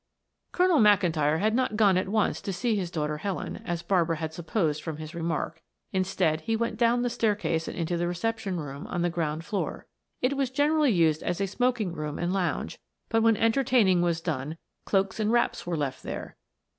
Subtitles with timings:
[0.51, 4.33] Colonel McIntyre had not gone at once to see his daughter Helen, as Barbara had
[4.33, 8.87] supposed from his remark, instead he went down the staircase and into the reception room
[8.87, 9.85] on the ground floor.
[10.19, 12.79] It was generally used as a smoking room and lounge,
[13.09, 16.35] but when entertaining was done, cloaks and wraps were left there.